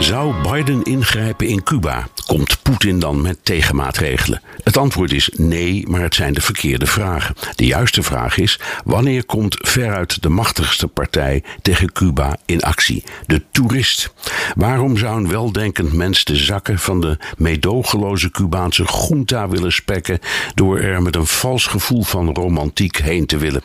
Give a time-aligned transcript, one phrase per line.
[0.00, 2.06] Zou Biden ingrijpen in Cuba?
[2.26, 4.42] Komt Poetin dan met tegenmaatregelen?
[4.62, 7.34] Het antwoord is nee, maar het zijn de verkeerde vragen.
[7.54, 13.04] De juiste vraag is: wanneer komt veruit de machtigste partij tegen Cuba in actie?
[13.26, 14.12] De toerist.
[14.56, 20.18] Waarom zou een weldenkend mens de zakken van de meedogenloze Cubaanse junta willen spekken
[20.54, 23.62] door er met een vals gevoel van romantiek heen te willen?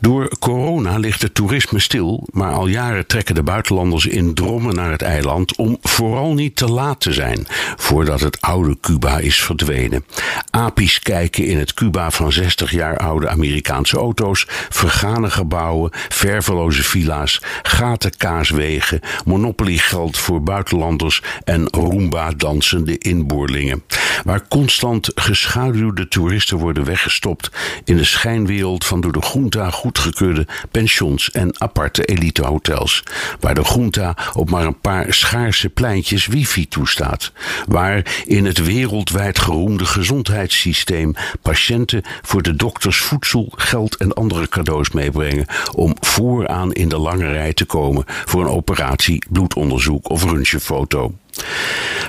[0.00, 4.90] Door corona ligt het toerisme stil, maar al jaren trekken de buitenlanders in drommen naar
[4.90, 10.04] het eiland om vooral niet te laat te zijn voordat het oude Cuba is verdwenen.
[10.50, 17.42] Apies kijken in het Cuba van 60 jaar oude Amerikaanse auto's, vergane gebouwen, verveloze villa's,
[17.62, 23.84] gaten kaaswegen, monopoliegeld voor buitenlanders en Roomba dansende inboorlingen.
[24.24, 27.50] Waar constant geschaduwde toeristen worden weggestopt
[27.84, 29.22] in de schijnwereld van door de
[29.70, 33.02] goedgekeurde pensions en aparte elitehotels.
[33.40, 37.32] Waar de junta op maar een paar schaarse pleintjes wifi toestaat.
[37.66, 44.90] Waar in het wereldwijd geroemde gezondheidssysteem patiënten voor de dokters voedsel, geld en andere cadeaus
[44.90, 51.12] meebrengen om vooraan in de lange rij te komen voor een operatie, bloedonderzoek of röntgenfoto.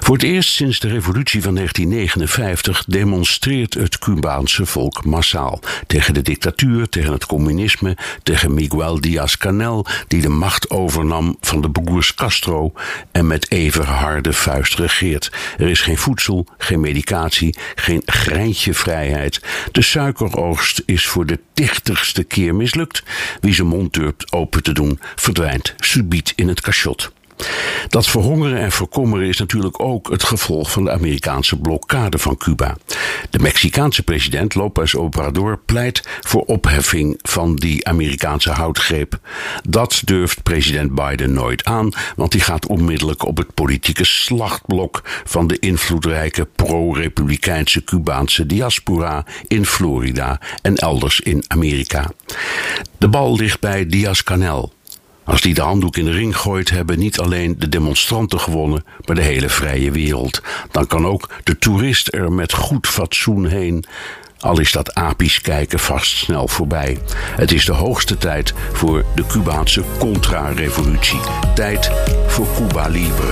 [0.09, 6.21] Voor het eerst sinds de revolutie van 1959 demonstreert het Cubaanse volk massaal tegen de
[6.21, 12.73] dictatuur, tegen het communisme, tegen Miguel Díaz-Canel, die de macht overnam van de broers Castro
[13.11, 15.31] en met even harde vuist regeert.
[15.57, 19.41] Er is geen voedsel, geen medicatie, geen greintje vrijheid.
[19.71, 23.03] De suikeroogst is voor de tichtigste keer mislukt.
[23.41, 27.11] Wie zijn mond durft open te doen, verdwijnt subiet in het cachot.
[27.87, 32.77] Dat verhongeren en verkommeren is natuurlijk ook het gevolg van de Amerikaanse blokkade van Cuba.
[33.29, 39.19] De Mexicaanse president López Obrador pleit voor opheffing van die Amerikaanse houtgreep.
[39.69, 45.47] Dat durft president Biden nooit aan, want hij gaat onmiddellijk op het politieke slachtblok van
[45.47, 52.11] de invloedrijke pro-republikeinse Cubaanse diaspora in Florida en elders in Amerika.
[52.97, 54.73] De bal ligt bij Diaz-Canel.
[55.29, 59.15] Als die de handdoek in de ring gooit, hebben niet alleen de demonstranten gewonnen, maar
[59.15, 60.41] de hele vrije wereld.
[60.71, 63.85] Dan kan ook de toerist er met goed fatsoen heen.
[64.39, 66.97] Al is dat apisch kijken vast snel voorbij.
[67.35, 71.19] Het is de hoogste tijd voor de Cubaanse contra-revolutie.
[71.55, 71.91] Tijd
[72.27, 73.31] voor Cuba Libre.